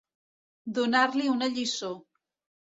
Donar-li 0.77 1.27
una 1.33 1.51
lliçó. 1.59 1.93